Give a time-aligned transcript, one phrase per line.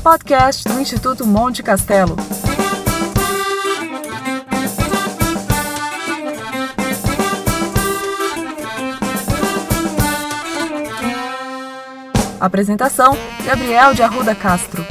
[0.00, 2.16] podcast do Instituto Monte Castelo.
[12.40, 14.84] Apresentação: Gabriel de Arruda Castro.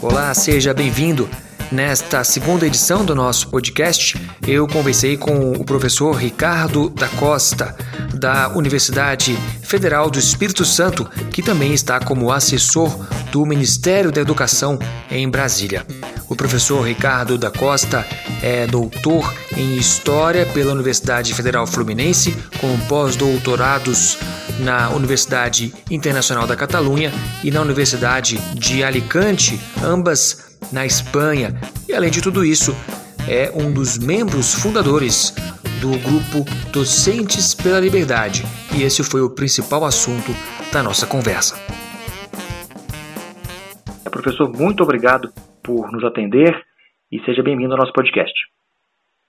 [0.00, 1.28] Olá, seja bem-vindo.
[1.72, 7.74] Nesta segunda edição do nosso podcast, eu conversei com o professor Ricardo da Costa,
[8.22, 12.88] da Universidade Federal do Espírito Santo, que também está como assessor
[13.32, 14.78] do Ministério da Educação
[15.10, 15.84] em Brasília.
[16.28, 18.06] O professor Ricardo da Costa
[18.40, 24.16] é doutor em História pela Universidade Federal Fluminense, com pós-doutorados
[24.60, 31.60] na Universidade Internacional da Catalunha e na Universidade de Alicante, ambas na Espanha.
[31.88, 32.72] E além de tudo isso,
[33.28, 35.34] é um dos membros fundadores
[35.82, 40.30] do grupo Docentes pela Liberdade, e esse foi o principal assunto
[40.70, 41.58] da nossa conversa.
[44.08, 45.26] Professor, muito obrigado
[45.60, 46.54] por nos atender
[47.10, 48.32] e seja bem-vindo ao nosso podcast.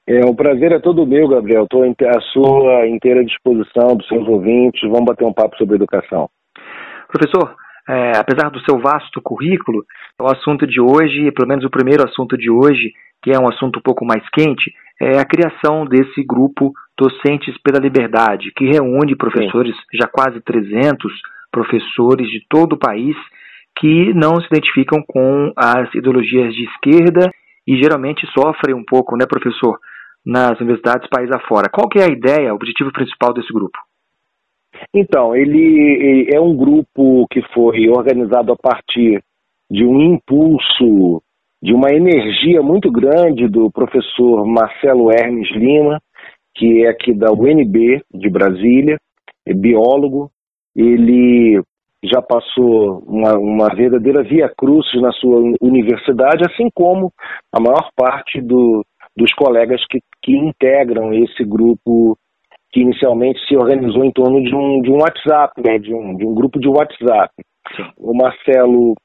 [0.07, 1.63] É, o prazer é todo meu, Gabriel.
[1.63, 4.87] Estou à sua inteira disposição, dos seus ouvintes.
[4.91, 6.29] Vamos bater um papo sobre educação.
[7.07, 7.55] Professor,
[7.89, 9.83] é, apesar do seu vasto currículo,
[10.21, 12.93] o assunto de hoje, pelo menos o primeiro assunto de hoje,
[13.23, 14.71] que é um assunto um pouco mais quente,
[15.01, 19.97] é a criação desse grupo Docentes pela Liberdade, que reúne professores, Sim.
[19.99, 21.11] já quase 300
[21.51, 23.15] professores de todo o país,
[23.77, 27.31] que não se identificam com as ideologias de esquerda
[27.67, 29.79] e geralmente sofrem um pouco, né, professor,
[30.25, 31.69] nas universidades país afora.
[31.69, 33.77] Qual que é a ideia, o objetivo principal desse grupo?
[34.93, 39.23] Então, ele é um grupo que foi organizado a partir
[39.69, 41.21] de um impulso,
[41.63, 45.97] de uma energia muito grande do professor Marcelo Hermes Lima,
[46.53, 48.97] que é aqui da UNB de Brasília,
[49.47, 50.29] é biólogo.
[50.75, 51.61] Ele
[52.03, 57.13] já passou uma, uma verdadeira via crucis na sua universidade, assim como
[57.49, 62.17] a maior parte do, dos colegas que, que integram esse grupo
[62.73, 66.25] que inicialmente se organizou em torno de um, de um WhatsApp, né, de, um, de
[66.25, 67.31] um grupo de WhatsApp.
[67.73, 67.85] Sim.
[67.97, 68.95] O Marcelo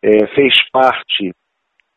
[0.00, 1.32] é, fez parte,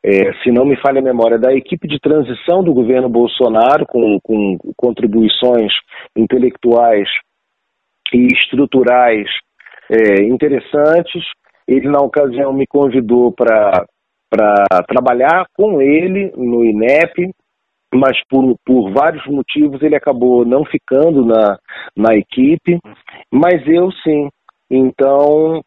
[0.07, 4.17] é, se não me falha a memória, da equipe de transição do governo Bolsonaro, com,
[4.23, 5.73] com contribuições
[6.15, 7.09] intelectuais
[8.13, 9.27] e estruturais
[9.91, 11.21] é, interessantes.
[11.67, 13.85] Ele, na ocasião, me convidou para
[14.87, 17.29] trabalhar com ele no INEP,
[17.93, 21.59] mas por, por vários motivos ele acabou não ficando na,
[21.97, 22.79] na equipe,
[23.29, 24.29] mas eu sim.
[24.71, 25.61] Então,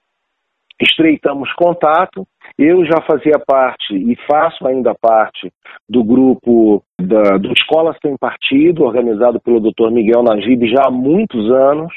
[0.80, 2.26] estreitamos contato.
[2.58, 5.50] Eu já fazia parte e faço ainda parte
[5.88, 9.90] do grupo da, do Escola Sem Partido, organizado pelo Dr.
[9.90, 11.92] Miguel Najib já há muitos anos.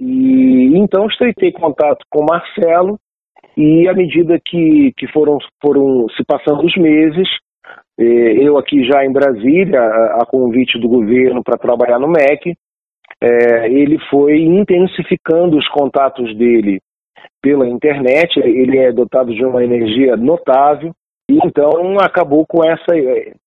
[0.00, 2.98] E então estreitei contato com Marcelo
[3.56, 7.28] e à medida que, que foram, foram se passando os meses,
[7.98, 12.54] eh, eu aqui já em Brasília, a, a convite do governo para trabalhar no MEC,
[13.20, 16.78] eh, ele foi intensificando os contatos dele
[17.40, 20.92] pela internet, ele é dotado de uma energia notável,
[21.30, 22.94] e então acabou com essa,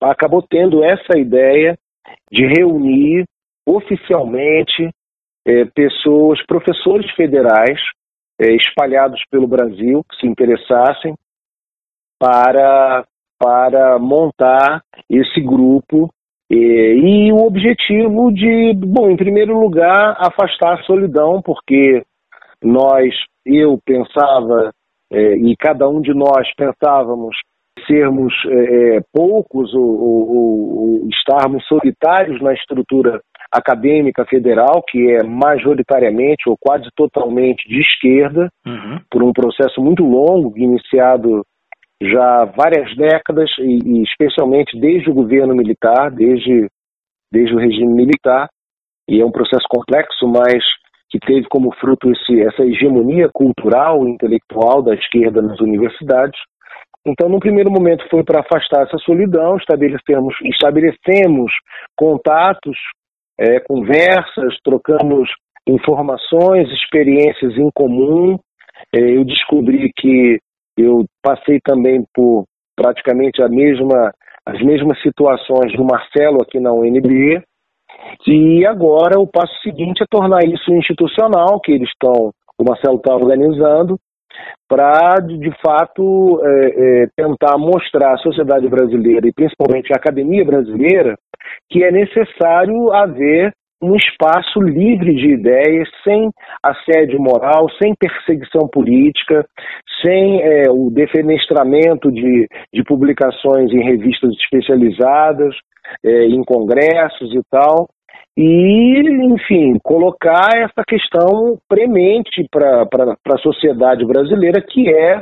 [0.01, 1.77] acabou tendo essa ideia
[2.31, 3.25] de reunir
[3.67, 4.89] oficialmente
[5.45, 7.79] é, pessoas, professores federais
[8.39, 11.15] é, espalhados pelo Brasil que se interessassem
[12.19, 13.05] para,
[13.39, 16.09] para montar esse grupo
[16.51, 22.03] é, e o objetivo de, bom, em primeiro lugar, afastar a solidão, porque
[22.61, 23.15] nós,
[23.45, 24.71] eu pensava,
[25.11, 27.35] é, e cada um de nós pensávamos
[27.87, 30.37] sermos é, é poucos ou, ou,
[30.77, 33.21] ou, estarmos solitários na estrutura
[33.51, 38.99] acadêmica federal, que é majoritariamente ou quase totalmente de esquerda, uhum.
[39.09, 41.43] por um processo muito longo, iniciado
[42.01, 46.67] já há várias décadas, e, e, especialmente desde o governo militar, desde,
[47.31, 48.47] desde o regime militar,
[49.09, 50.63] e é um processo complexo, mas
[51.11, 56.39] que teve como fruto esse, essa hegemonia cultural e intelectual da esquerda nas universidades.
[57.05, 61.51] Então, no primeiro momento, foi para afastar essa solidão, estabelecemos, estabelecemos
[61.97, 62.77] contatos
[63.39, 65.27] é, conversas, trocamos
[65.67, 68.37] informações, experiências em comum.
[68.93, 70.39] É, eu descobri que
[70.77, 72.45] eu passei também por
[72.75, 74.13] praticamente a mesma,
[74.45, 77.41] as mesmas situações do Marcelo aqui na UNB.
[78.27, 83.13] E agora o passo seguinte é tornar isso institucional, que eles estão, o Marcelo está
[83.15, 83.97] organizando,
[84.67, 91.17] para de fato é, é, tentar mostrar à sociedade brasileira e principalmente à academia brasileira
[91.69, 96.29] que é necessário haver um espaço livre de ideias, sem
[96.63, 99.45] assédio moral, sem perseguição política,
[100.05, 105.55] sem é, o defenestramento de, de publicações em revistas especializadas,
[106.05, 107.89] é, em congressos e tal.
[108.37, 109.01] E,
[109.33, 112.87] enfim, colocar essa questão premente para
[113.27, 115.21] a sociedade brasileira, que é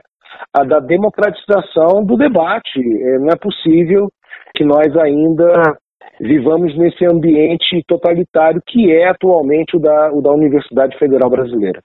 [0.53, 2.79] a da democratização do debate.
[2.79, 4.07] É, não é possível
[4.55, 5.77] que nós ainda
[6.19, 11.81] vivamos nesse ambiente totalitário que é atualmente o da, o da Universidade Federal Brasileira.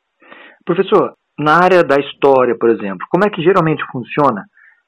[0.65, 4.45] Professor, na área da história, por exemplo, como é que geralmente funciona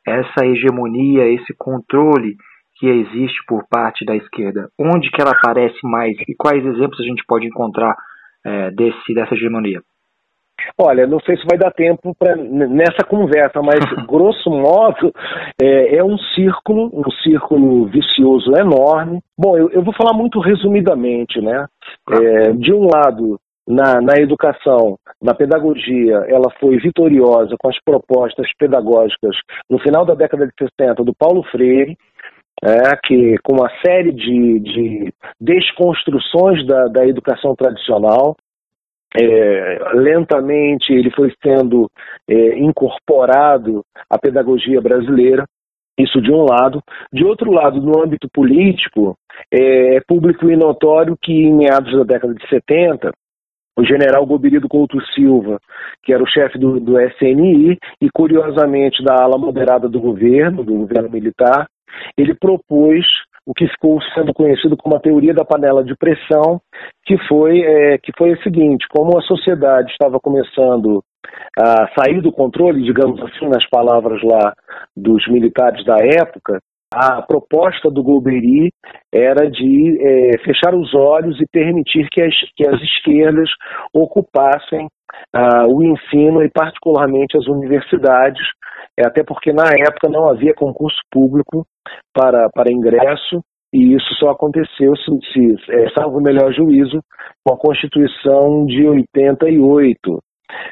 [0.06, 2.36] essa hegemonia, esse controle
[2.78, 4.68] que existe por parte da esquerda?
[4.78, 7.96] Onde que ela aparece mais e quais exemplos a gente pode encontrar
[8.44, 9.80] é, desse, dessa hegemonia?
[10.78, 15.12] Olha, não sei se vai dar tempo pra, nessa conversa, mas grosso modo
[15.60, 19.20] é, é, um círculo, um círculo vicioso enorme.
[19.38, 21.66] Bom, eu, eu vou falar muito resumidamente, né?
[22.10, 28.46] É, de um lado, na, na educação, na pedagogia, ela foi vitoriosa com as propostas
[28.58, 29.36] pedagógicas
[29.68, 31.96] no final da década de 60 do Paulo Freire,
[32.62, 38.36] é, que com uma série de, de desconstruções da, da educação tradicional,
[39.18, 41.90] é, lentamente ele foi sendo
[42.28, 45.44] é, incorporado à pedagogia brasileira,
[45.98, 46.82] isso de um lado.
[47.12, 49.16] De outro lado, no âmbito político,
[49.52, 53.12] é, é público e notório que em meados da década de 70,
[53.78, 55.58] o general Goberido Couto Silva,
[56.02, 60.74] que era o chefe do, do SNI e, curiosamente, da ala moderada do governo, do
[60.74, 61.66] governo militar,
[62.16, 63.04] ele propôs
[63.46, 66.60] o que ficou sendo conhecido como a teoria da panela de pressão,
[67.04, 71.02] que foi, é, que foi o seguinte: como a sociedade estava começando
[71.58, 74.52] a sair do controle, digamos assim, nas palavras lá
[74.96, 76.60] dos militares da época,
[76.92, 78.70] a proposta do Golbery
[79.12, 83.48] era de é, fechar os olhos e permitir que as, que as esquerdas
[83.92, 84.86] ocupassem
[85.34, 88.42] uh, o ensino e, particularmente, as universidades,
[88.98, 91.66] é, até porque na época não havia concurso público
[92.14, 93.42] para, para ingresso,
[93.72, 97.00] e isso só aconteceu, se, se é, salvo o melhor juízo,
[97.44, 100.18] com a Constituição de 88.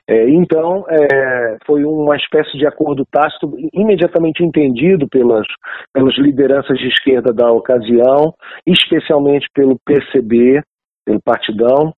[0.08, 5.46] É, então, é, foi uma espécie de acordo tácito imediatamente entendido pelas,
[5.92, 8.34] pelas lideranças de esquerda da ocasião,
[8.66, 10.62] especialmente pelo PCB,
[11.04, 11.92] pelo Partidão,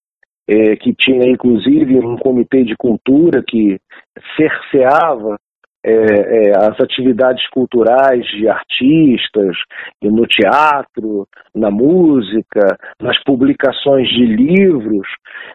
[0.49, 3.79] é, que tinha inclusive um comitê de cultura que
[4.37, 5.37] cerceava
[5.87, 9.56] é, é, as atividades culturais de artistas,
[10.03, 15.06] no teatro, na música, nas publicações de livros.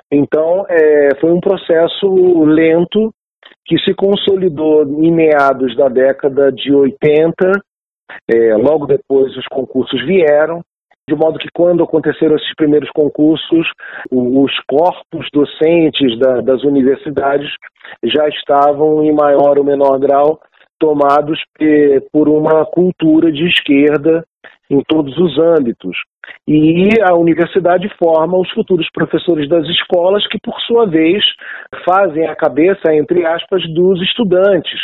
[0.10, 3.14] Então, é, foi um processo lento
[3.66, 7.52] que se consolidou em meados da década de 80.
[8.34, 10.62] É, logo depois, os concursos vieram
[11.08, 13.68] de modo que quando aconteceram esses primeiros concursos,
[14.12, 17.50] os corpos docentes da, das universidades
[18.04, 20.40] já estavam, em maior ou menor grau,
[20.80, 21.40] tomados
[22.12, 24.24] por uma cultura de esquerda
[24.70, 25.96] em todos os âmbitos.
[26.48, 31.24] E a universidade forma os futuros professores das escolas, que, por sua vez,
[31.86, 34.80] fazem a cabeça, entre aspas, dos estudantes.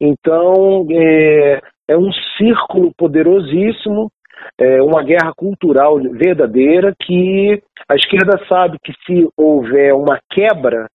[0.00, 4.10] Então, é, é um círculo poderosíssimo
[4.58, 10.86] é, uma guerra cultural verdadeira que a esquerda sabe que se houver uma quebra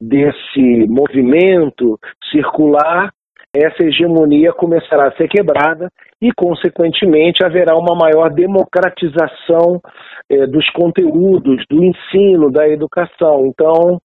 [0.00, 1.98] desse movimento
[2.30, 3.12] circular,
[3.54, 5.88] essa hegemonia começará a ser quebrada
[6.20, 9.80] e, consequentemente, haverá uma maior democratização
[10.30, 13.46] é, dos conteúdos, do ensino, da educação.
[13.46, 13.98] Então,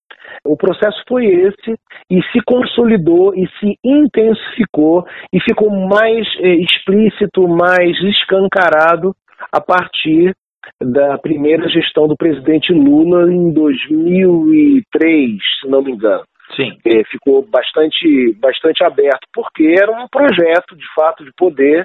[0.46, 1.76] o processo foi esse
[2.10, 9.14] e se consolidou e se intensificou e ficou mais é, explícito, mais escancarado
[9.52, 10.34] a partir
[10.82, 16.24] da primeira gestão do presidente Lula em 2003, se não me engano.
[16.56, 16.78] Sim.
[16.86, 21.84] É, ficou bastante, bastante aberto, porque era um projeto, de fato, de poder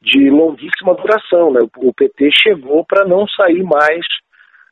[0.00, 1.52] de longuíssima duração.
[1.52, 1.60] Né?
[1.78, 4.04] O PT chegou para não sair mais,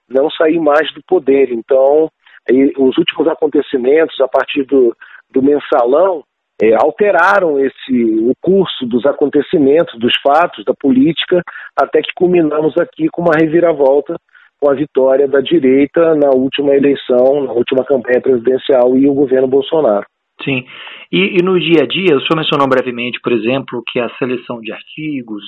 [0.08, 1.50] não sair mais do poder.
[1.50, 2.08] Então,
[2.50, 4.94] e os últimos acontecimentos, a partir do,
[5.30, 6.22] do mensalão,
[6.62, 11.42] é, alteraram esse o curso dos acontecimentos, dos fatos, da política,
[11.76, 14.16] até que culminamos aqui com uma reviravolta
[14.62, 19.48] com a vitória da direita na última eleição, na última campanha presidencial e o governo
[19.48, 20.06] Bolsonaro.
[20.44, 20.64] Sim.
[21.10, 24.60] E, e no dia a dia, o senhor mencionou brevemente, por exemplo, que a seleção
[24.60, 25.42] de artigos,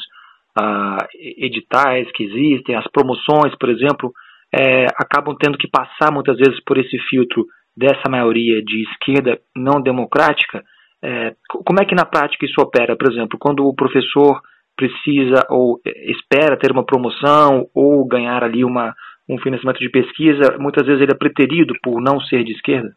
[1.39, 4.13] editais que existem, as promoções, por exemplo,
[4.53, 9.81] é, acabam tendo que passar muitas vezes por esse filtro dessa maioria de esquerda não
[9.81, 10.63] democrática.
[11.03, 12.97] É, como é que na prática isso opera?
[12.97, 14.41] Por exemplo, quando o professor
[14.77, 18.95] precisa ou espera ter uma promoção ou ganhar ali uma,
[19.29, 22.95] um financiamento de pesquisa, muitas vezes ele é preterido por não ser de esquerda?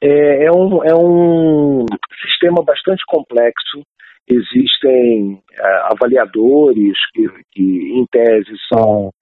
[0.00, 1.86] É, é, um, é um
[2.22, 3.82] sistema bastante complexo.
[4.28, 9.12] Existem uh, avaliadores que, que, em tese, são,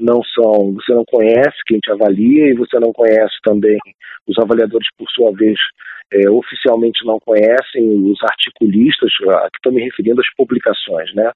[0.00, 0.74] não são.
[0.74, 3.78] Você não conhece quem te avalia e você não conhece também.
[4.26, 5.58] Os avaliadores, por sua vez,
[6.12, 9.10] é, oficialmente não conhecem os articulistas,
[9.44, 11.30] aqui estou me referindo às publicações, né?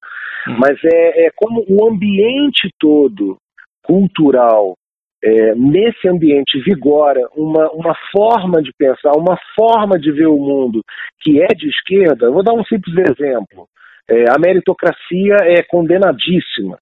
[0.47, 0.57] Uhum.
[0.57, 3.37] Mas é, é como o ambiente todo
[3.83, 4.73] cultural
[5.23, 10.81] é, nesse ambiente vigora uma, uma forma de pensar, uma forma de ver o mundo
[11.21, 12.29] que é de esquerda.
[12.29, 13.67] vou dar um simples exemplo.
[14.09, 16.77] É, a meritocracia é condenadíssima.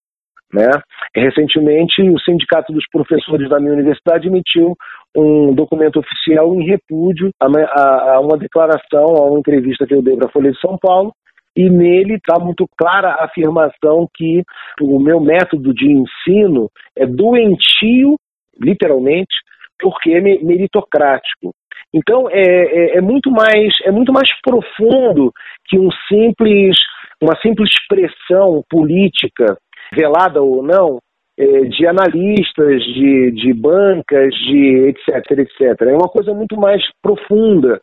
[0.53, 0.70] Né?
[1.15, 4.75] Recentemente, o Sindicato dos Professores da minha universidade emitiu
[5.15, 10.01] um documento oficial em repúdio a, a, a uma declaração, a uma entrevista que eu
[10.01, 11.13] dei para a Folha de São Paulo,
[11.55, 14.43] e nele está muito clara a afirmação que
[14.81, 18.15] o meu método de ensino é doentio,
[18.60, 19.36] literalmente,
[19.79, 21.53] porque é meritocrático.
[21.93, 25.31] Então é, é, é, muito mais é muito mais profundo
[25.65, 26.77] que um simples
[27.22, 29.58] uma simples expressão política
[29.93, 31.00] velada ou não
[31.38, 35.81] é, de analistas, de, de bancas, de etc, etc.
[35.81, 37.79] É uma coisa muito mais profunda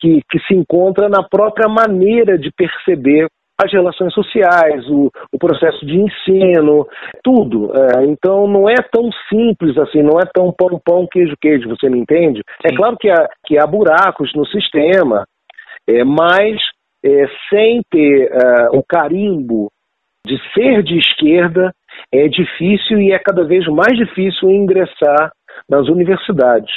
[0.00, 5.84] que, que se encontra na própria maneira de perceber as relações sociais, o, o processo
[5.86, 6.86] de ensino,
[7.24, 7.72] tudo.
[7.74, 11.88] É, então não é tão simples assim, não é tão pão, pão, queijo, queijo, você
[11.88, 12.40] me entende?
[12.64, 12.74] É Sim.
[12.74, 15.24] É claro que há, que há buracos no sistema,
[15.88, 16.60] é, mas
[17.04, 19.70] é, sem ter uh, o carimbo
[20.26, 21.72] de ser de esquerda,
[22.12, 25.32] é difícil e é cada vez mais difícil ingressar
[25.68, 26.70] nas universidades.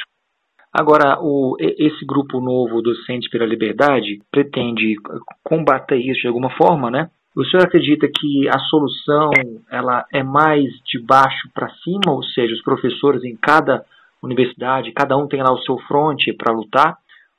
[0.72, 4.96] Agora, o, esse grupo novo Docente pela Liberdade pretende
[5.44, 7.10] combater isso de alguma forma, né?
[7.36, 9.32] O senhor acredita que a solução
[9.72, 13.84] ela é mais de baixo para cima, ou seja, os professores em cada
[14.22, 16.98] universidade, cada um tem lá o seu fronte para lutar,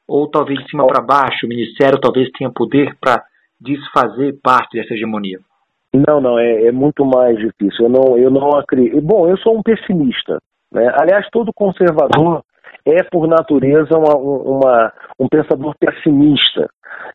[0.09, 3.23] ou talvez de cima para baixo, o ministério talvez tenha poder para
[3.61, 5.39] desfazer parte dessa hegemonia?
[5.95, 7.87] Não, não, é, é, muito mais difícil.
[7.87, 9.01] Eu não, eu não acredito.
[9.01, 10.39] Bom, eu sou um pessimista.
[10.73, 10.89] Né?
[10.97, 12.43] Aliás, todo conservador
[12.87, 16.69] é, por natureza, uma, uma, um pensador pessimista.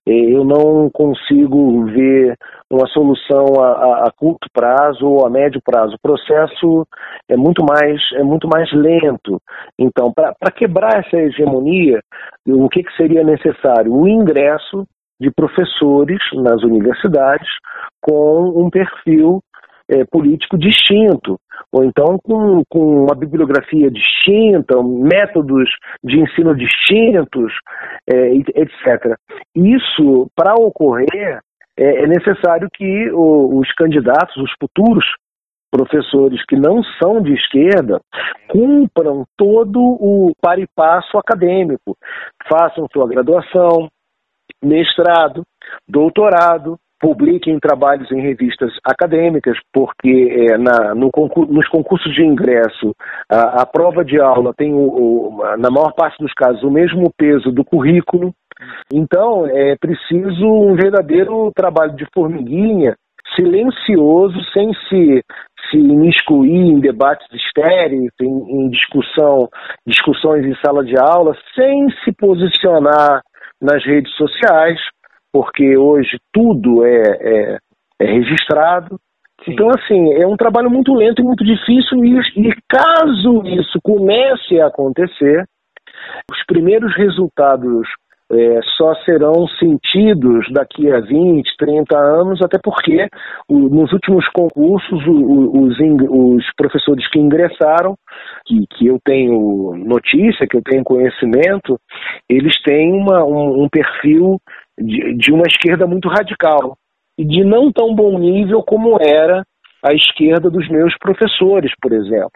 [0.05, 2.35] Eu não consigo ver
[2.69, 5.95] uma solução a, a, curto prazo ou a médio prazo.
[5.95, 6.85] O processo
[7.29, 9.39] é muito mais, é muito mais lento.
[9.79, 12.01] Então, para quebrar essa hegemonia,
[12.47, 13.93] o que, que seria necessário?
[13.93, 14.85] O ingresso
[15.19, 17.47] de professores nas universidades
[18.01, 19.41] com um perfil
[19.89, 21.39] é, político distinto,
[21.71, 25.69] ou então com, com uma bibliografia distinta, métodos
[26.03, 27.53] de ensino distintos,
[28.09, 29.15] é, etc.
[29.55, 31.39] Isso, para ocorrer,
[31.77, 35.05] é, é, necessário que o, os candidatos, os futuros
[35.71, 37.99] professores que não são de esquerda,
[38.47, 41.97] cumpram todo o par e passo acadêmico,
[42.49, 43.89] façam sua graduação,
[44.65, 45.43] mestrado,
[45.87, 51.11] doutorado, publiquem trabalhos em revistas acadêmicas, porque é, na, no
[51.49, 52.95] nos concursos de ingresso
[53.29, 57.11] a, a prova de aula tem, o, o, na maior parte dos casos, o mesmo
[57.15, 58.33] peso do currículo.
[58.93, 62.95] Então, é preciso um verdadeiro trabalho de formiguinha,
[63.35, 65.21] silencioso, sem se,
[65.69, 69.49] se imiscuir em debates estéreis, em, em discussão,
[69.85, 73.21] discussões em sala de aula, sem se posicionar
[73.65, 74.79] nas redes sociais,
[75.33, 77.57] porque hoje tudo é, é,
[77.99, 78.99] é registrado.
[79.43, 79.51] Sim.
[79.51, 84.61] Então, assim, é um trabalho muito lento e muito difícil, e, e caso isso comece
[84.61, 85.43] a acontecer,
[86.31, 87.87] os primeiros resultados
[88.31, 93.07] é, só serão sentidos daqui a 20, 30 anos, até porque
[93.47, 97.95] o, nos últimos concursos o, os, os, professores que ingressaram,
[98.45, 101.79] que, que eu tenho notícia, que eu tenho conhecimento,
[102.29, 104.39] eles têm uma, um, um perfil
[104.79, 106.75] de, de uma esquerda muito radical
[107.17, 109.43] e de não tão bom nível como era
[109.83, 112.31] a esquerda dos meus professores, por exemplo.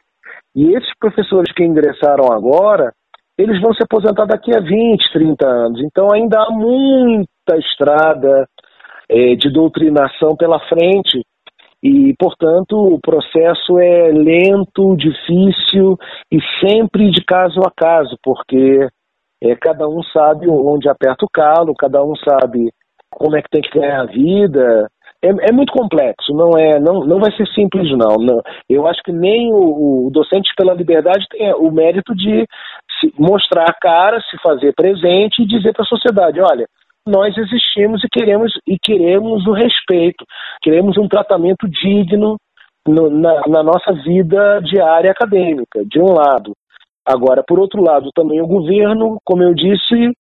[0.56, 2.92] E esses professores que ingressaram agora,
[3.40, 5.82] eles vão se aposentar daqui a 20, 30 anos.
[5.82, 8.46] Então ainda há muita estrada
[9.10, 11.24] é, de doutrinação pela frente
[11.82, 15.98] e, portanto, o processo é lento, difícil
[16.30, 18.86] e sempre de caso a caso, porque
[19.42, 22.70] é, cada um sabe onde aperta o calo, cada um sabe
[23.10, 24.90] como é que tem que ganhar a vida.
[25.22, 28.16] É, é muito complexo, não é, não, não vai ser simples não.
[28.16, 28.42] não.
[28.70, 32.46] Eu acho que nem o, o docente pela liberdade tem o mérito de
[33.18, 36.66] mostrar a cara, se fazer presente e dizer para a sociedade, olha,
[37.06, 40.26] nós existimos e queremos e queremos o respeito,
[40.62, 42.38] queremos um tratamento digno
[42.88, 46.54] no, na, na nossa vida diária acadêmica, de um lado.
[47.06, 50.12] Agora, por outro lado, também o governo, como eu disse,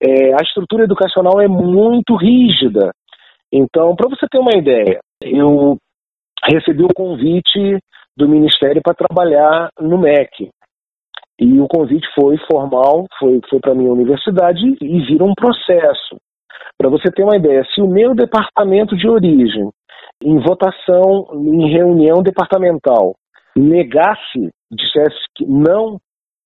[0.00, 2.92] é, a estrutura educacional é muito rígida.
[3.58, 5.78] Então, para você ter uma ideia, eu
[6.44, 7.78] recebi o convite
[8.14, 10.50] do Ministério para trabalhar no MEC.
[11.40, 16.16] E o convite foi formal, foi, foi para a minha universidade e vira um processo.
[16.78, 19.70] Para você ter uma ideia, se o meu departamento de origem,
[20.22, 23.14] em votação, em reunião departamental,
[23.56, 25.98] negasse, dissesse que não,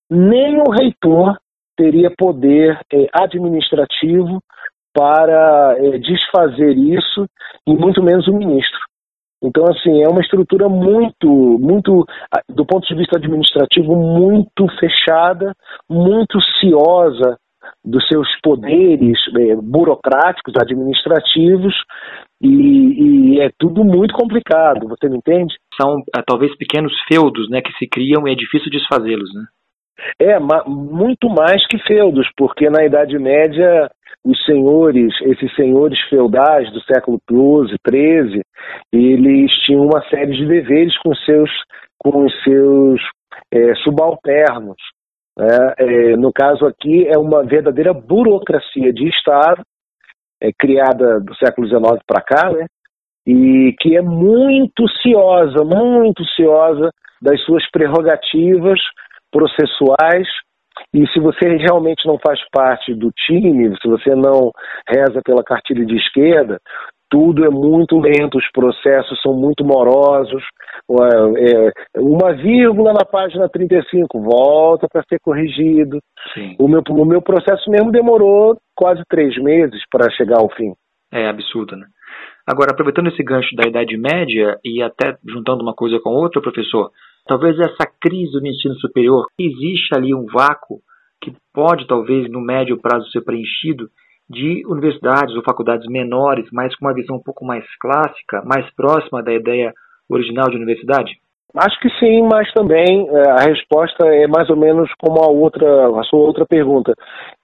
[0.09, 1.37] nem o reitor
[1.77, 4.41] teria poder eh, administrativo
[4.93, 7.27] para eh, desfazer isso,
[7.67, 8.81] e muito menos o ministro.
[9.43, 11.27] Então, assim, é uma estrutura muito,
[11.59, 12.05] muito,
[12.49, 15.55] do ponto de vista administrativo, muito fechada,
[15.89, 17.39] muito ciosa
[17.83, 21.75] dos seus poderes é, burocráticos, administrativos,
[22.43, 25.55] e, e, é tudo muito complicado, você me entende?
[25.81, 29.45] São é, talvez pequenos feudos né, que se criam e é difícil desfazê-los, né?
[30.19, 33.91] É, ma muito mais que feudos, porque na Idade Média
[34.25, 38.43] os senhores, esses senhores feudais do século XII, XIII,
[38.93, 41.51] eles tinham uma série de deveres com seus,
[41.99, 43.01] com os seus
[43.51, 44.77] é, subalternos.
[45.39, 45.75] Né?
[45.79, 49.63] É, no caso aqui, é uma verdadeira burocracia de Estado,
[50.43, 52.67] é, criada do século XIX para cá, né?
[53.27, 56.91] e que é muito ciosa, muito ciosa
[57.23, 58.81] das suas prerrogativas
[59.31, 60.27] processuais
[60.95, 64.51] e se você realmente não faz parte do time, se você não
[64.89, 66.59] reza pela cartilha de esquerda,
[67.11, 70.43] tudo é muito lento, os processos são muito morosos.
[70.91, 75.99] É, uma vírgula na página 35 volta para ser corrigido.
[76.59, 80.73] O meu, o meu processo mesmo demorou quase três meses para chegar ao fim.
[81.13, 81.87] É absurdo, né?
[82.47, 86.91] Agora, aproveitando esse gancho da Idade Média e até juntando uma coisa com outra, professor,
[87.31, 90.81] talvez essa crise do ensino superior, existe ali um vácuo
[91.23, 93.89] que pode, talvez, no médio prazo ser preenchido
[94.29, 99.23] de universidades ou faculdades menores, mas com uma visão um pouco mais clássica, mais próxima
[99.23, 99.73] da ideia
[100.09, 101.13] original de universidade?
[101.55, 105.87] Acho que sim, mas também é, a resposta é mais ou menos como a outra,
[106.01, 106.95] a sua outra pergunta.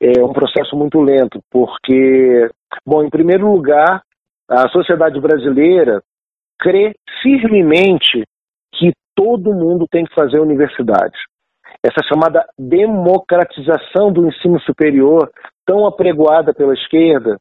[0.00, 2.48] É um processo muito lento, porque,
[2.84, 4.02] bom, em primeiro lugar,
[4.50, 6.02] a sociedade brasileira
[6.58, 8.24] crê firmemente
[8.74, 11.16] que todo mundo tem que fazer universidade.
[11.82, 15.30] Essa chamada democratização do ensino superior,
[15.64, 17.36] tão apregoada pela esquerda,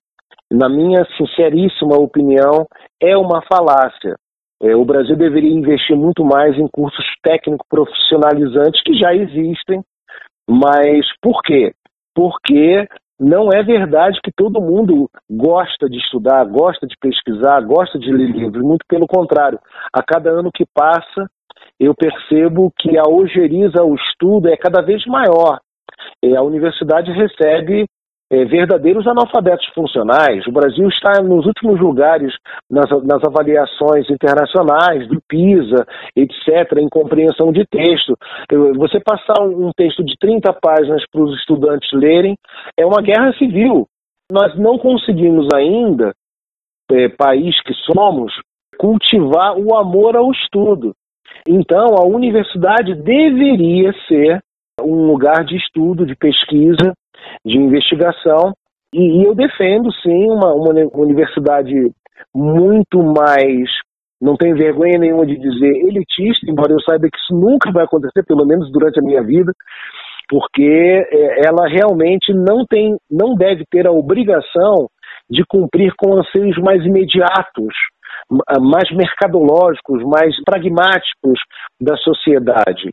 [0.52, 2.66] na minha sinceríssima opinião,
[3.02, 4.16] é uma falácia.
[4.62, 9.82] É, o Brasil deveria investir muito mais em cursos técnico-profissionalizantes que já existem,
[10.50, 11.74] mas por quê?
[12.14, 12.88] Porque
[13.20, 18.30] não é verdade que todo mundo gosta de estudar, gosta de pesquisar, gosta de ler
[18.30, 18.64] livros.
[18.64, 19.60] Muito pelo contrário.
[19.94, 21.30] A cada ano que passa,
[21.80, 25.60] eu percebo que a ojeriza ao estudo é cada vez maior.
[26.24, 27.86] A universidade recebe
[28.32, 30.46] é, verdadeiros analfabetos funcionais.
[30.48, 32.34] O Brasil está nos últimos lugares
[32.70, 38.18] nas, nas, avaliações internacionais, do PISA, etc., em compreensão de texto.
[38.78, 42.36] Você passar um texto de 30 páginas para os estudantes lerem
[42.78, 43.88] é uma guerra civil.
[44.32, 46.12] Nós não conseguimos ainda,
[46.92, 48.34] é, país que somos,
[48.78, 50.94] cultivar o amor ao estudo.
[51.48, 54.40] Então, a universidade deveria ser
[54.82, 56.94] um lugar de estudo, de pesquisa,
[57.46, 58.54] de investigação,
[58.94, 61.92] e, eu defendo, sim, uma, uma universidade
[62.34, 63.70] muito mais
[64.22, 68.24] não tenho vergonha nenhuma de dizer elitista, embora eu saiba que isso nunca vai acontecer,
[68.26, 69.52] pelo menos durante a minha vida,
[70.30, 74.88] porque é, ela realmente não tem, não deve ter a obrigação
[75.30, 77.74] de cumprir com anseios mais imediatos
[78.30, 81.40] mais mercadológicos, mais pragmáticos
[81.80, 82.90] da sociedade.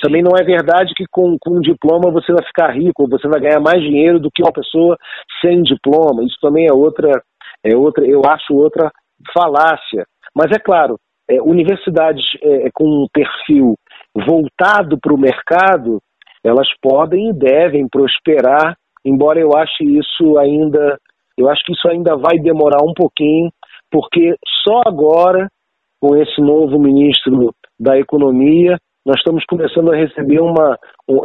[0.00, 3.40] Também não é verdade que com, com um diploma você vai ficar rico, você vai
[3.40, 4.96] ganhar mais dinheiro do que uma pessoa
[5.40, 6.24] sem diploma.
[6.24, 7.10] Isso também é outra,
[7.64, 8.90] é outra eu acho outra
[9.32, 10.04] falácia.
[10.34, 10.96] Mas é claro,
[11.28, 13.74] é, universidades é, com um perfil
[14.14, 16.00] voltado para o mercado,
[16.44, 20.98] elas podem e devem prosperar, embora eu ache isso ainda,
[21.36, 23.50] eu acho que isso ainda vai demorar um pouquinho
[23.96, 25.48] porque só agora,
[25.98, 30.76] com esse novo ministro da Economia, nós estamos começando a receber uma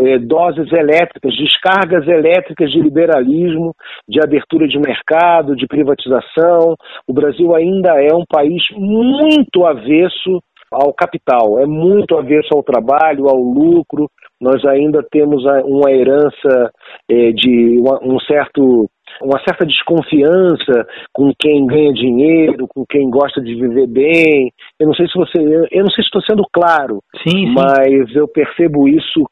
[0.08, 3.74] é, doses elétricas, descargas elétricas de liberalismo,
[4.08, 6.78] de abertura de mercado, de privatização.
[7.06, 10.40] O Brasil ainda é um país muito avesso
[10.72, 14.08] ao capital, é muito avesso ao trabalho, ao lucro.
[14.40, 16.72] Nós ainda temos uma herança
[17.10, 18.90] é, de um certo
[19.22, 24.52] uma certa desconfiança com quem ganha dinheiro, com quem gosta de viver bem.
[24.80, 27.54] Eu não sei se você, eu não sei se estou sendo claro, sim, sim.
[27.54, 29.24] mas eu percebo isso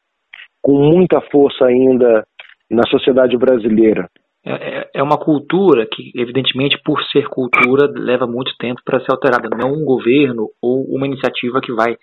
[0.62, 2.24] com muita força ainda
[2.70, 4.08] na sociedade brasileira.
[4.44, 9.12] É, é, é uma cultura que, evidentemente, por ser cultura, leva muito tempo para ser
[9.12, 9.48] alterada.
[9.50, 11.96] Não um governo ou uma iniciativa que vai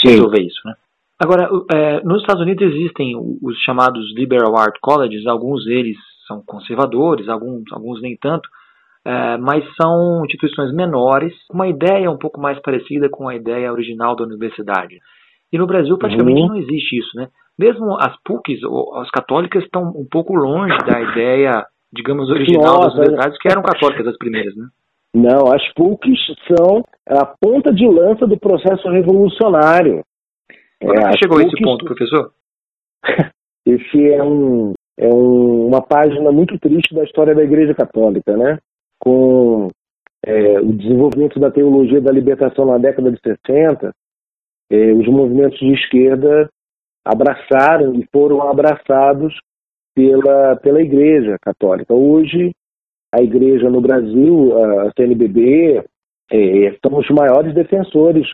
[0.00, 0.08] Sim.
[0.08, 0.74] resolver isso, né?
[1.20, 7.28] Agora, é, nos Estados Unidos existem os chamados liberal art colleges, alguns deles são conservadores,
[7.28, 8.48] alguns, alguns nem tanto,
[9.04, 13.72] é, mas são instituições menores, com uma ideia um pouco mais parecida com a ideia
[13.72, 14.98] original da universidade.
[15.52, 16.48] E no Brasil praticamente uhum.
[16.48, 17.28] não existe isso, né?
[17.58, 18.58] Mesmo as PUCs,
[18.96, 23.62] as católicas, estão um pouco longe da ideia, digamos, original Nossa, das universidades, que eram
[23.62, 24.66] católicas as primeiras, né?
[25.14, 30.02] Não, as PUCs são a ponta de lança do processo revolucionário.
[30.80, 32.32] Como é, chegou a esse ponto, professor?
[33.66, 38.58] Esse é, um, é um, uma página muito triste da história da Igreja Católica, né?
[38.98, 39.68] Com
[40.24, 43.92] é, o desenvolvimento da teologia da libertação na década de 60,
[44.70, 46.48] é, os movimentos de esquerda
[47.04, 49.34] abraçaram e foram abraçados
[49.94, 51.92] pela, pela Igreja Católica.
[51.92, 52.52] Hoje,
[53.12, 55.84] a Igreja no Brasil, a CNBB,
[56.32, 58.26] é, são os maiores defensores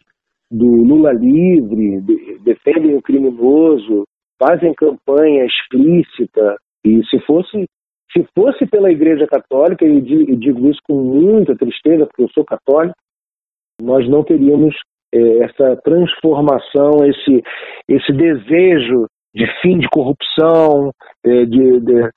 [0.50, 4.04] do Lula livre, de, defendem o criminoso,
[4.42, 6.56] fazem campanha explícita.
[6.84, 7.66] E se fosse
[8.12, 12.96] se fosse pela Igreja Católica, e digo isso com muita tristeza, porque eu sou católico,
[13.80, 14.74] nós não teríamos
[15.14, 17.42] é, essa transformação, esse,
[17.88, 20.92] esse desejo de fim de corrupção,
[21.24, 22.10] é, de, de,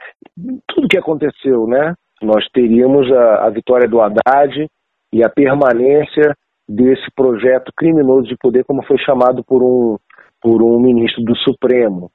[0.68, 1.94] tudo que aconteceu, né?
[2.24, 4.68] Nós teríamos a, a vitória do Haddad
[5.14, 6.36] e a permanência
[6.68, 9.98] desse projeto criminoso de poder, como foi chamado por um,
[10.44, 12.12] por um ministro do Supremo.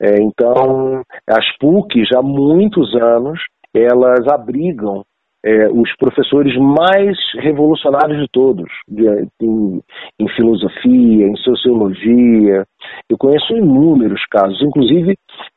[0.00, 3.40] É, então, as PUCs, há muitos anos,
[3.74, 5.02] elas abrigam
[5.44, 9.08] é, os professores mais revolucionários de todos, de,
[9.40, 9.80] em,
[10.20, 12.64] em, filosofia, em sociologia.
[13.08, 14.60] Eu conheço inúmeros casos.
[14.62, 15.16] Inclusive,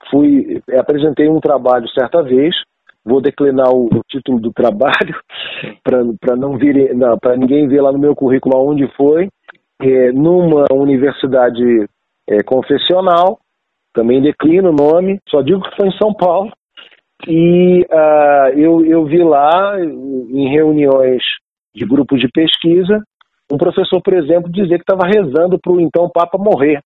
[0.10, 2.56] fui apresentei um trabalho certa vez
[3.06, 5.15] vou declinar o, o título do trabalho
[5.84, 9.30] para não vir para ninguém ver lá no meu currículo aonde foi
[9.80, 11.88] é, numa universidade
[12.29, 13.39] é, confessional
[13.93, 16.51] também declino o nome só digo que foi em São Paulo
[17.27, 21.21] e uh, eu, eu vi lá em reuniões
[21.73, 23.01] de grupos de pesquisa
[23.51, 26.81] um professor por exemplo dizer que estava rezando para o então Papa morrer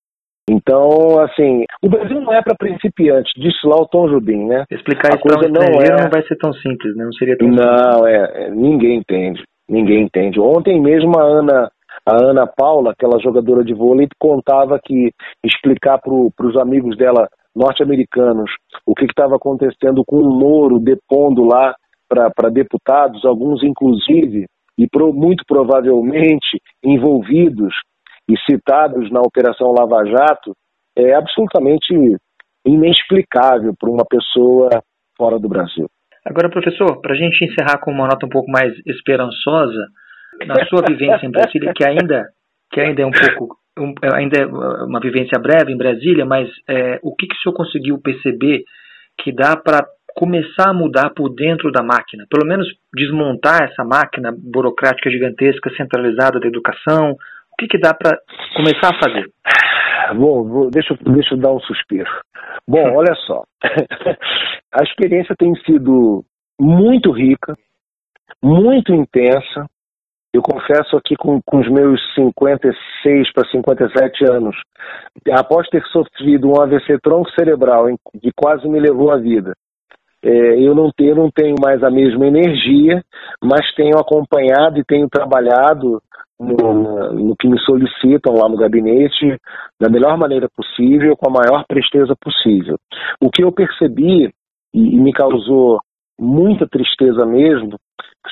[0.49, 4.65] então, assim, o Brasil não é para principiantes, disse lá o Tom Jubim, né?
[4.71, 6.01] Explicar isso para um não, é...
[6.01, 7.05] não vai ser tão simples, né?
[7.05, 8.13] Não seria tão Não, simples.
[8.33, 10.39] É, ninguém entende, ninguém entende.
[10.39, 11.69] Ontem mesmo a Ana,
[12.09, 15.11] a Ana Paula, aquela jogadora de vôlei, contava que
[15.43, 18.49] explicar para os amigos dela norte-americanos
[18.85, 21.75] o que estava acontecendo com o Moro depondo lá
[22.07, 27.73] para deputados, alguns inclusive, e pro, muito provavelmente envolvidos
[28.27, 30.53] e citados na Operação Lava Jato
[30.97, 31.93] é absolutamente
[32.65, 34.69] inexplicável para uma pessoa
[35.17, 35.87] fora do Brasil.
[36.25, 39.85] Agora, professor, para a gente encerrar com uma nota um pouco mais esperançosa,
[40.45, 42.27] na sua vivência em Brasília, que ainda,
[42.71, 46.99] que ainda é um pouco, um, ainda é uma vivência breve em Brasília, mas é,
[47.01, 48.63] o que, que o senhor conseguiu perceber
[49.21, 54.33] que dá para começar a mudar por dentro da máquina, pelo menos desmontar essa máquina
[54.35, 57.15] burocrática gigantesca centralizada da educação,
[57.59, 58.17] que, que dá para
[58.55, 59.29] começar a fazer?
[60.15, 62.09] Bom, vou, deixa, deixa eu dar um suspiro.
[62.67, 63.43] Bom, olha só.
[64.71, 66.23] a experiência tem sido
[66.59, 67.55] muito rica,
[68.41, 69.69] muito intensa.
[70.33, 74.55] Eu confesso aqui com, com os meus 56 para 57 anos,
[75.31, 77.87] após ter sofrido um AVC tronco cerebral
[78.21, 79.53] que quase me levou à vida,
[80.23, 83.01] é, eu, não, eu não tenho mais a mesma energia,
[83.41, 86.01] mas tenho acompanhado e tenho trabalhado
[86.39, 89.37] no, no, que me solicitam lá no gabinete
[89.79, 92.77] da melhor maneira possível, com a maior presteza possível.
[93.21, 94.29] O que eu percebi
[94.73, 95.79] e, me causou
[96.19, 97.77] muita tristeza mesmo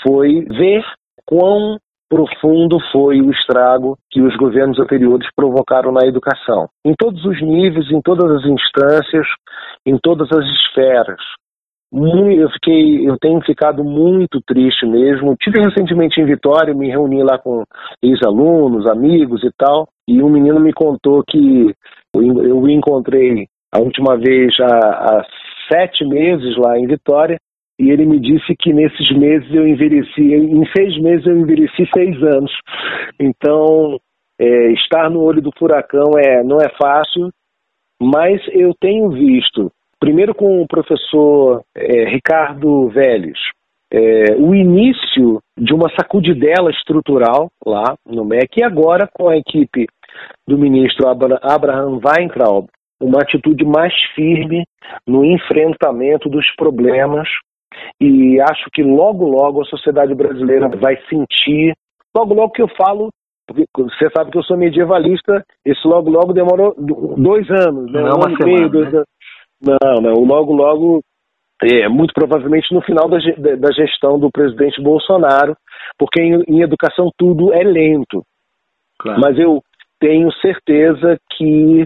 [0.06, 0.84] foi ver
[1.26, 1.78] quão
[2.10, 6.68] profundo foi o estrago que os governos anteriores provocaram na educação.
[6.86, 9.28] Em todos os níveis, em todas as instâncias,
[9.86, 11.20] em todas as esferas
[11.92, 15.36] eu fiquei, eu tenho ficado muito triste mesmo.
[15.42, 17.64] Tive recentemente em Vitória, me reuni lá com
[18.04, 21.74] ex-alunos, amigos e tal, e um menino me contou que
[22.14, 25.26] eu o encontrei a última vez há, há
[25.72, 27.38] sete meses lá em Vitória,
[27.80, 32.22] e ele me disse que nesses meses eu envelheci, em seis meses eu envelheci seis
[32.24, 32.52] anos.
[33.20, 34.00] Então,
[34.40, 37.30] é, estar no olho do furacão é, não é fácil,
[38.02, 43.38] mas eu tenho visto primeiro com o professor é, Ricardo Vélez,
[43.92, 49.88] é, o início de uma sacudidela estrutural lá no MEC e agora com a equipe
[50.48, 52.68] do ministro Abraham Weintraub,
[53.02, 54.64] uma atitude mais firme
[55.06, 57.28] no enfrentamento dos problemas
[58.00, 61.74] e acho que logo logo a sociedade brasileira vai sentir,
[62.16, 63.10] logo logo que eu falo,
[63.48, 68.02] porque você sabe que eu sou medievalista, esse logo logo demorou dois anos, né?
[68.02, 68.98] Não é um ano semana, meio, dois né?
[68.98, 69.08] anos.
[69.62, 71.02] Não, não, logo logo
[71.64, 73.18] é, muito provavelmente no final da,
[73.56, 75.56] da gestão do presidente Bolsonaro,
[75.98, 78.22] porque em, em educação tudo é lento.
[79.00, 79.22] Claro.
[79.22, 79.62] Mas eu
[80.00, 81.86] tenho certeza que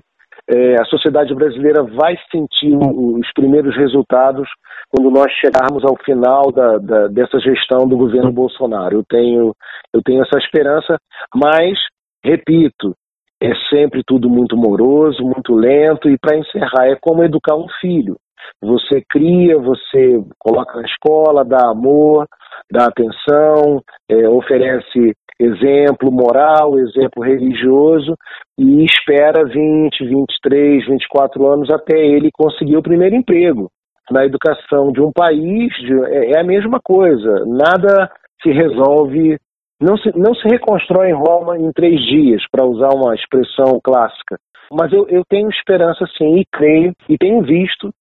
[0.52, 4.48] é, a sociedade brasileira vai sentir os primeiros resultados
[4.90, 8.98] quando nós chegarmos ao final da, da, dessa gestão do governo Bolsonaro.
[8.98, 9.56] Eu tenho,
[9.94, 10.98] eu tenho essa esperança,
[11.34, 11.80] mas,
[12.24, 12.94] repito,
[13.42, 18.18] é sempre tudo muito moroso, muito lento, e para encerrar, é como educar um filho.
[18.62, 22.28] Você cria, você coloca na escola, dá amor,
[22.72, 28.16] dá atenção, é, oferece exemplo moral, exemplo religioso
[28.58, 33.70] e espera 20, 23, 24 anos até ele conseguir o primeiro emprego.
[34.12, 35.72] Na educação de um país
[36.10, 38.12] é, é a mesma coisa, nada
[38.42, 39.38] se resolve,
[39.80, 44.38] não se, não se reconstrói em Roma em três dias, para usar uma expressão clássica.
[44.72, 47.92] Mas eu, eu tenho esperança sim e creio e tenho visto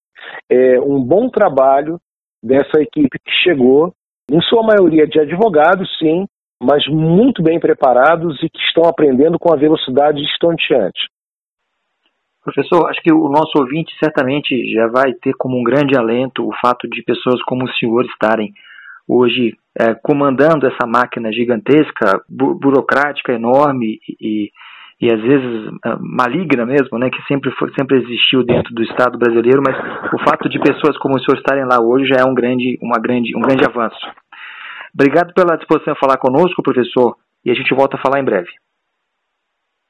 [0.51, 1.99] é, um bom trabalho
[2.43, 3.93] dessa equipe que chegou,
[4.31, 6.25] em sua maioria de advogados, sim,
[6.63, 11.09] mas muito bem preparados e que estão aprendendo com a velocidade estonteante.
[12.43, 16.55] Professor, acho que o nosso ouvinte certamente já vai ter como um grande alento o
[16.61, 18.53] fato de pessoas como o senhor estarem
[19.07, 24.51] hoje é, comandando essa máquina gigantesca, bu burocrática, enorme e,
[25.01, 29.19] e às vezes é, maligna mesmo, né, que sempre foi, sempre existiu dentro do Estado
[29.19, 29.77] brasileiro, mas
[30.13, 32.99] o fato de pessoas como o senhor estarem lá hoje já é um grande, uma
[33.01, 33.99] grande, um grande avanço.
[34.93, 38.51] Obrigado pela disposição a falar conosco, professor, e a gente volta a falar em breve.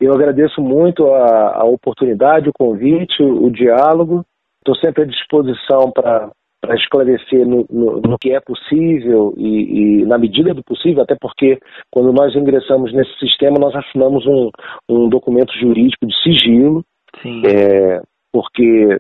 [0.01, 4.25] Eu agradeço muito a, a oportunidade, o convite, o, o diálogo.
[4.59, 6.31] Estou sempre à disposição para
[6.75, 11.59] esclarecer no, no, no, que é possível e, e, na medida do possível, até porque
[11.91, 14.51] quando nós ingressamos nesse sistema, nós assinamos um,
[14.89, 16.85] um documento jurídico de sigilo,
[17.47, 18.01] é,
[18.33, 18.99] porque